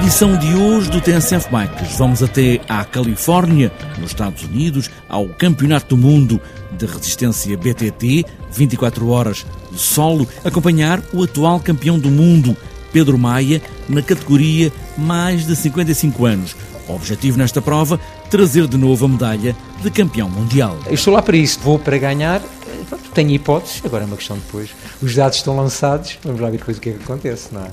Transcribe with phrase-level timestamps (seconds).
[0.00, 5.96] edição de hoje do TSF Bikes vamos até à Califórnia, nos Estados Unidos, ao Campeonato
[5.96, 12.56] do Mundo de Resistência BTT, 24 horas de solo, acompanhar o atual campeão do mundo,
[12.92, 16.56] Pedro Maia, na categoria mais de 55 anos.
[16.88, 20.78] O objetivo nesta prova, trazer de novo a medalha de campeão mundial.
[20.86, 22.40] Eu estou lá para isso, vou para ganhar,
[23.18, 24.70] tenho hipóteses, agora é uma questão depois.
[25.02, 27.70] Os dados estão lançados, vamos lá ver depois o que é que acontece, não é?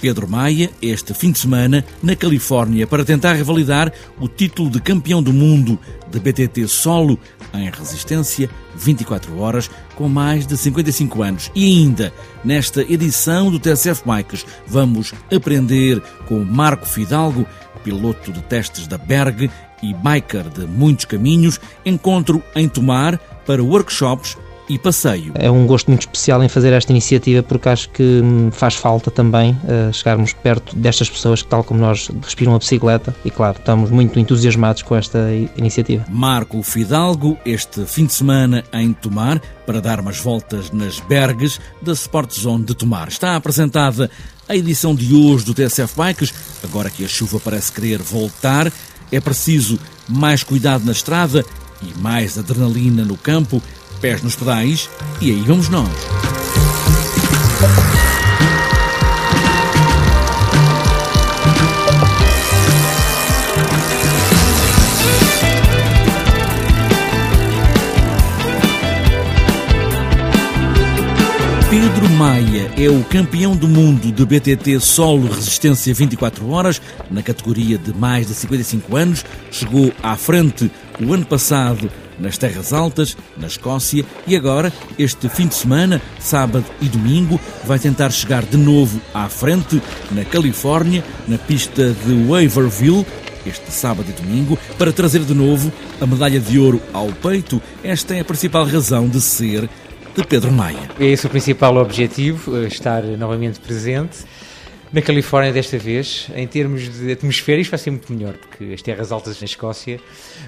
[0.00, 5.22] Pedro Maia, este fim de semana, na Califórnia, para tentar revalidar o título de campeão
[5.22, 5.78] do mundo
[6.10, 7.16] de BTT solo
[7.54, 11.48] em resistência 24 horas, com mais de 55 anos.
[11.54, 12.12] E ainda,
[12.44, 17.46] nesta edição do TSF Bikes, vamos aprender com Marco Fidalgo,
[17.84, 19.48] piloto de testes da Berg
[19.80, 24.36] e biker de muitos caminhos, encontro em Tomar para workshops
[24.68, 25.32] e passeio.
[25.34, 29.52] É um gosto muito especial em fazer esta iniciativa porque acho que faz falta também
[29.52, 33.90] uh, chegarmos perto destas pessoas que, tal como nós, respiram a bicicleta e, claro, estamos
[33.90, 35.18] muito entusiasmados com esta
[35.56, 36.04] iniciativa.
[36.08, 41.92] Marco Fidalgo, este fim de semana em Tomar, para dar umas voltas nas berges da
[41.92, 43.08] Sport Zone de Tomar.
[43.08, 44.10] Está apresentada
[44.48, 46.32] a edição de hoje do TSF Bikes.
[46.64, 48.72] Agora que a chuva parece querer voltar,
[49.10, 51.44] é preciso mais cuidado na estrada
[51.82, 53.62] e mais adrenalina no campo
[53.98, 54.88] pés nos pedais
[55.20, 55.88] e aí vamos nós.
[71.70, 76.80] Pedro Maia é o campeão do mundo de BTT Solo Resistência 24 Horas,
[77.10, 79.24] na categoria de mais de 55 anos.
[79.50, 85.46] Chegou à frente o ano passado nas Terras Altas, na Escócia, e agora, este fim
[85.46, 91.38] de semana, sábado e domingo, vai tentar chegar de novo à frente, na Califórnia, na
[91.38, 93.06] pista de Waverville,
[93.46, 97.60] este sábado e domingo, para trazer de novo a medalha de ouro ao peito.
[97.82, 99.68] Esta é a principal razão de ser
[100.14, 100.90] de Pedro Maia.
[100.98, 104.18] É esse o principal objetivo, eh, estar novamente presente.
[104.90, 109.12] Na Califórnia, desta vez, em termos de atmosféricos, vai ser muito melhor, porque as terras
[109.12, 110.00] altas na Escócia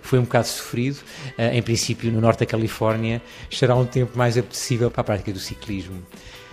[0.00, 0.98] foi um bocado sofrido.
[1.36, 5.32] Eh, em princípio, no norte da Califórnia, estará um tempo mais apetecível para a prática
[5.32, 6.00] do ciclismo.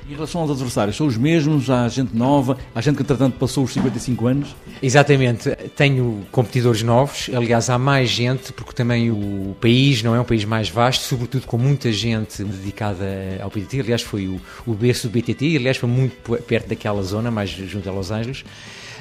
[0.07, 1.67] Em relação aos adversários, são os mesmos?
[1.67, 2.59] Há gente nova?
[2.75, 4.55] Há gente que, entretanto, passou os 55 anos?
[4.79, 5.49] Exatamente.
[5.75, 7.27] Tenho competidores novos.
[7.33, 11.47] Aliás, há mais gente, porque também o país não é um país mais vasto, sobretudo
[11.47, 13.03] com muita gente dedicada
[13.41, 13.79] ao BTT.
[13.79, 15.57] Aliás, foi o, o berço do BTT.
[15.57, 18.45] Aliás, foi muito perto daquela zona, mais junto a Los Angeles.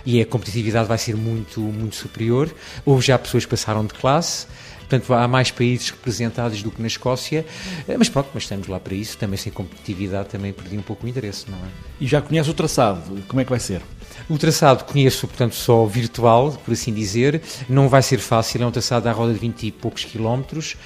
[0.07, 2.51] E a competitividade vai ser muito, muito superior.
[2.83, 4.47] Houve já pessoas que passaram de classe.
[4.89, 7.45] Portanto, há mais países representados do que na Escócia,
[7.89, 9.17] eh, mas pronto, mas estamos lá para isso.
[9.17, 11.69] Também sem competitividade, também perdi um pouco o interesse, não é?
[12.01, 13.81] E já conhece o traçado, como é que vai ser?
[14.29, 17.43] O traçado conheço, portanto, só virtual, por assim dizer.
[17.69, 20.77] Não vai ser fácil, é um traçado à roda de 20 e poucos quilómetros.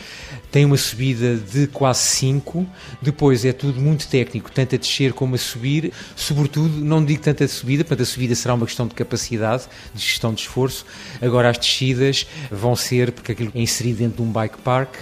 [0.51, 2.67] Tem uma subida de quase 5.
[3.01, 5.93] Depois é tudo muito técnico, tanto a descer como a subir.
[6.17, 10.03] Sobretudo, não digo tanto a subida, portanto, a subida será uma questão de capacidade, de
[10.03, 10.85] gestão de esforço.
[11.21, 14.95] Agora, as descidas vão ser, porque aquilo é inserido dentro de um bike park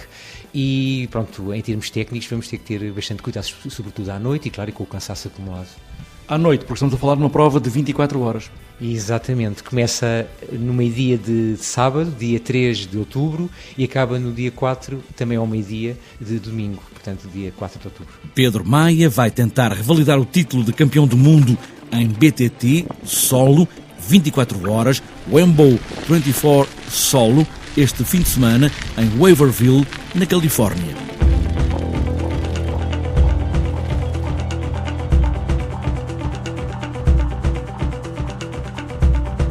[0.53, 4.51] e pronto, em termos técnicos vamos ter que ter bastante cuidado, sobretudo à noite e
[4.51, 5.69] claro, e com o cansaço acumulado
[6.27, 8.51] à noite, porque estamos a falar de uma prova de 24 horas.
[8.79, 15.01] Exatamente, começa no meio-dia de sábado, dia 3 de outubro, e acaba no dia 4,
[15.15, 18.13] também ao meio-dia de domingo, portanto, dia 4 de outubro.
[18.35, 21.57] Pedro Maia vai tentar revalidar o título de campeão do mundo
[21.91, 23.67] em BTT solo,
[24.07, 27.47] 24 horas, Wembo 24 solo,
[27.77, 29.85] este fim de semana em Waverville,
[30.15, 30.95] na Califórnia.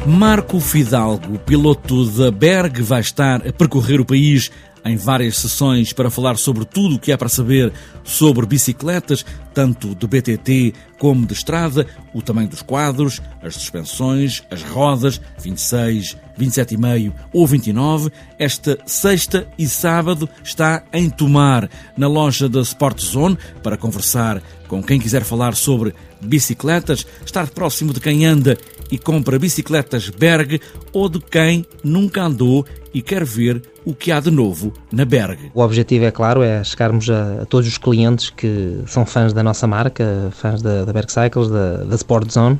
[0.05, 4.51] Marco Fidalgo, piloto da Berg, vai estar a percorrer o país
[4.85, 7.71] em várias sessões para falar sobre tudo o que há para saber
[8.03, 14.63] sobre bicicletas, tanto de BTT como de estrada, o tamanho dos quadros, as suspensões, as
[14.63, 18.11] rodas, 26, 27,5 ou 29.
[18.39, 24.83] Esta sexta e sábado está em Tomar, na loja da Sport Zone, para conversar com
[24.83, 28.57] quem quiser falar sobre bicicletas, estar próximo de quem anda
[28.91, 34.19] e compra bicicletas Berg ou de quem nunca andou e quer ver o que há
[34.19, 35.51] de novo na Berg.
[35.53, 39.43] O objetivo, é claro, é chegarmos a, a todos os clientes que são fãs da
[39.43, 42.59] nossa marca, fãs da, da Berg Cycles, da, da Sport Zone.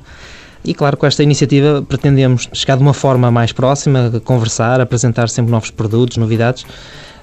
[0.64, 5.52] E claro, com esta iniciativa pretendemos chegar de uma forma mais próxima, conversar, apresentar sempre
[5.52, 6.66] novos produtos, novidades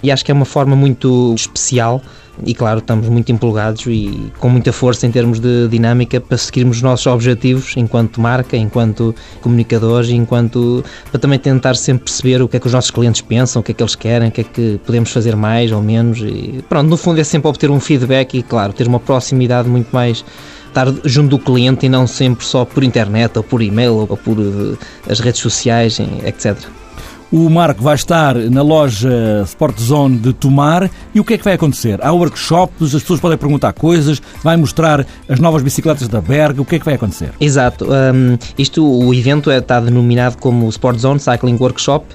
[0.05, 2.03] e acho que é uma forma muito especial
[2.45, 6.79] e claro, estamos muito empolgados e com muita força em termos de dinâmica para seguirmos
[6.79, 12.57] os nossos objetivos enquanto marca, enquanto comunicadores, enquanto para também tentar sempre perceber o que
[12.57, 14.45] é que os nossos clientes pensam, o que é que eles querem, o que é
[14.45, 18.35] que podemos fazer mais ou menos e pronto, no fundo é sempre obter um feedback
[18.35, 20.23] e claro, ter uma proximidade muito mais
[20.69, 24.39] estar junto do cliente e não sempre só por internet ou por e-mail ou por
[24.39, 24.77] uh,
[25.09, 26.59] as redes sociais, etc.
[27.35, 31.43] O Marco vai estar na loja Sport Zone de Tomar e o que é que
[31.43, 31.99] vai acontecer?
[32.01, 36.65] Há workshops, as pessoas podem perguntar coisas, vai mostrar as novas bicicletas da Berg, o
[36.65, 37.33] que é que vai acontecer?
[37.41, 42.07] Exato, um, isto, o evento é, está denominado como Sport Zone Cycling Workshop,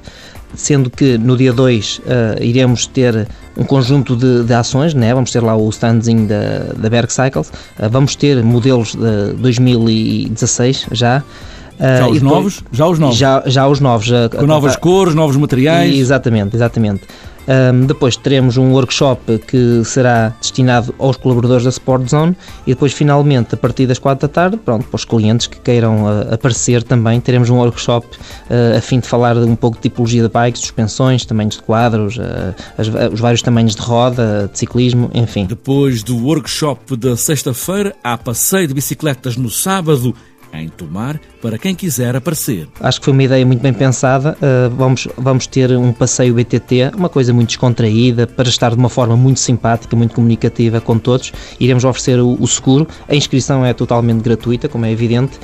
[0.55, 2.01] sendo que no dia 2 uh,
[2.41, 3.27] iremos ter
[3.57, 5.13] um conjunto de, de, ações, né?
[5.13, 10.85] vamos ter lá o standzinho da, da Berg Cycles, uh, vamos ter modelos de 2016
[10.93, 11.21] já,
[11.79, 12.63] já uh, os depois, novos?
[12.71, 13.17] Já os novos?
[13.17, 14.09] Já, já os novos.
[14.37, 15.95] Com novas cores, novos materiais?
[15.95, 17.01] Exatamente, exatamente.
[17.49, 22.37] Um, depois teremos um workshop que será destinado aos colaboradores da Sport Zone
[22.67, 26.03] e depois finalmente a partir das 4 da tarde, pronto, para os clientes que queiram
[26.03, 30.21] uh, aparecer também, teremos um workshop uh, a fim de falar um pouco de tipologia
[30.21, 35.09] de bikes, suspensões, tamanhos de quadros, uh, as, os vários tamanhos de roda, de ciclismo,
[35.11, 35.45] enfim.
[35.47, 40.13] Depois do workshop da sexta-feira, há passeio de bicicletas no sábado
[40.53, 42.67] em Tomar para quem quiser aparecer.
[42.79, 44.37] Acho que foi uma ideia muito bem pensada.
[44.41, 48.89] Uh, vamos, vamos ter um passeio BTT, uma coisa muito descontraída, para estar de uma
[48.89, 51.31] forma muito simpática, muito comunicativa com todos.
[51.59, 52.87] Iremos oferecer o, o seguro.
[53.07, 55.39] A inscrição é totalmente gratuita, como é evidente.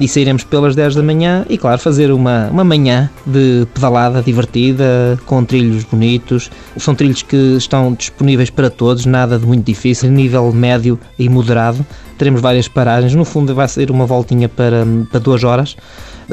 [0.00, 5.20] E sairemos pelas 10 da manhã e, claro, fazer uma, uma manhã de pedalada divertida,
[5.26, 6.50] com trilhos bonitos.
[6.78, 11.84] São trilhos que estão disponíveis para todos, nada de muito difícil, nível médio e moderado.
[12.16, 13.14] Teremos várias paragens.
[13.14, 15.76] No fundo, vai ser uma voltinha para, para duas horas,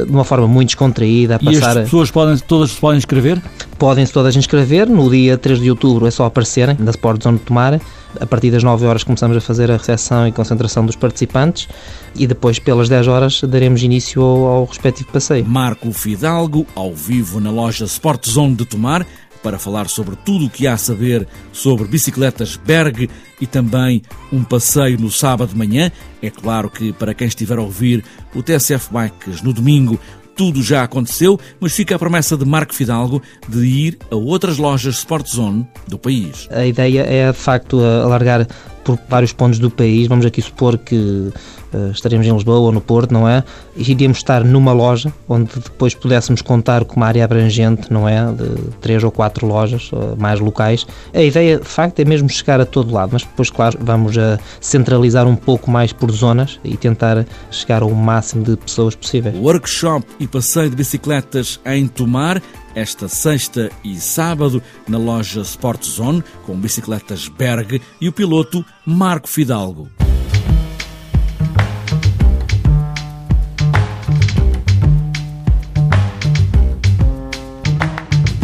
[0.06, 1.36] de uma forma muito descontraída.
[1.36, 3.42] A passar e as pessoas podem, todas se podem inscrever?
[3.78, 4.88] Podem-se todas inscrever.
[4.88, 7.80] No dia 3 de outubro é só aparecerem na Sport Zone de Tomar.
[8.20, 11.68] A partir das 9 horas começamos a fazer a recepção e concentração dos participantes
[12.16, 15.46] e depois, pelas 10 horas, daremos início ao, ao respectivo passeio.
[15.46, 19.06] Marco Fidalgo, ao vivo na loja Sport Zone de Tomar,
[19.44, 23.10] para falar sobre tudo o que há a saber sobre bicicletas Berg
[23.40, 24.02] e também
[24.32, 25.92] um passeio no sábado de manhã.
[26.22, 28.04] É claro que para quem estiver a ouvir
[28.34, 30.00] o TSF Bikes no domingo,
[30.38, 34.98] tudo já aconteceu, mas fica a promessa de Marco Fidalgo de ir a outras lojas
[34.98, 36.48] Sport Zone do país.
[36.52, 38.48] A ideia é, de facto, alargar
[38.88, 40.08] por vários pontos do país.
[40.08, 43.44] Vamos aqui supor que uh, estaremos em Lisboa ou no Porto, não é?
[43.76, 48.32] E iríamos estar numa loja onde depois pudéssemos contar com uma área abrangente, não é?
[48.32, 48.48] De
[48.80, 50.88] três ou quatro lojas uh, mais locais.
[51.14, 54.40] A ideia, de facto, é mesmo chegar a todo lado, mas depois, claro, vamos a
[54.62, 59.34] centralizar um pouco mais por zonas e tentar chegar ao máximo de pessoas possível.
[59.34, 62.42] Workshop e passeio de bicicletas em Tomar
[62.78, 69.28] esta sexta e sábado na loja Sport Zone com bicicletas Berg e o piloto Marco
[69.28, 69.90] Fidalgo.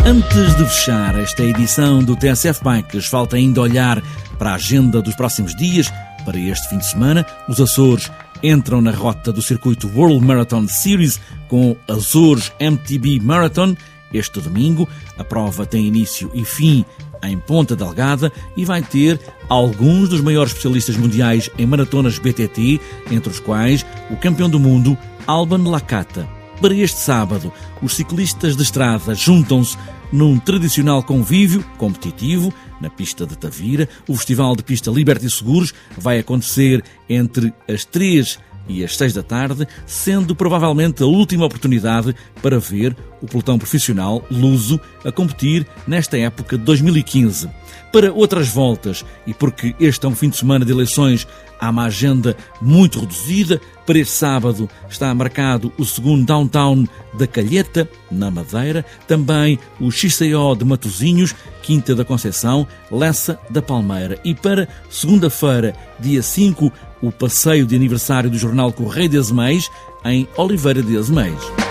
[0.04, 4.02] Antes de fechar esta edição do TSF Bikes, falta ainda olhar
[4.40, 5.94] para a agenda dos próximos dias.
[6.26, 11.20] Para este fim de semana, os Açores entram na rota do circuito World Marathon Series
[11.48, 13.76] com Açores MTB Marathon
[14.14, 16.86] este domingo, a prova tem início e fim
[17.24, 22.80] em Ponta Delgada e vai ter alguns dos maiores especialistas mundiais em maratonas BTT,
[23.12, 26.28] entre os quais o campeão do mundo Alban Lakata.
[26.62, 27.52] Para este sábado,
[27.82, 29.78] os ciclistas de estrada juntam-se
[30.12, 33.90] num tradicional convívio competitivo na pista de Tavira.
[34.08, 39.24] O Festival de Pista Liberty Seguros vai acontecer entre as 3 e às seis da
[39.24, 46.18] tarde, sendo provavelmente a última oportunidade para ver o pelotão profissional luso a competir nesta
[46.18, 47.50] época de 2015.
[47.92, 51.28] Para outras voltas, e porque este é um fim de semana de eleições,
[51.64, 53.62] há uma agenda muito reduzida.
[53.86, 60.56] Para este sábado está marcado o segundo Downtown da Calheta, na Madeira, também o XCO
[60.58, 64.20] de Matozinhos, Quinta da Conceição, Lessa da Palmeira.
[64.24, 69.70] E para segunda-feira, dia 5, o passeio de aniversário do jornal Correio de Azeméis,
[70.06, 71.63] em Oliveira de Azeméis.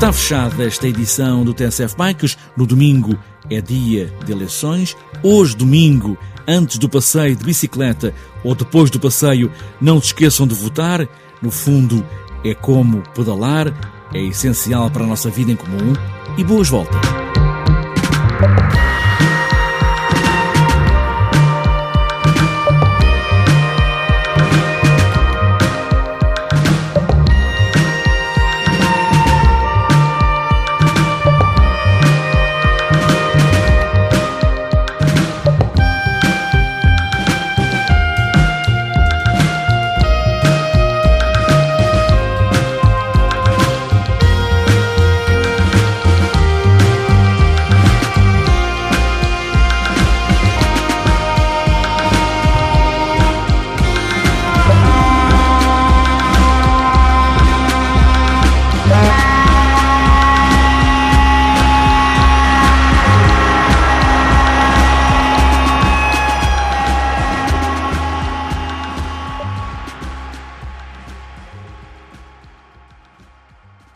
[0.00, 2.38] Está fechada esta edição do TSF Bikes.
[2.56, 3.18] No domingo
[3.50, 4.96] é dia de eleições.
[5.22, 6.16] Hoje, domingo,
[6.48, 11.06] antes do passeio de bicicleta ou depois do passeio, não se esqueçam de votar.
[11.42, 12.02] No fundo,
[12.42, 13.74] é como pedalar
[14.14, 15.92] é essencial para a nossa vida em comum
[16.38, 17.19] e boas voltas.